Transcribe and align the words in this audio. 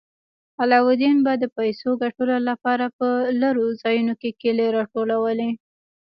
علاوالدین 0.61 1.17
به 1.25 1.33
د 1.37 1.45
پیسو 1.57 1.89
ګټلو 2.03 2.37
لپاره 2.49 2.85
په 2.97 3.07
لیرې 3.41 3.67
ځایونو 3.81 4.13
کې 4.21 4.29
کیلې 4.41 4.67
راټولولې. 4.77 5.51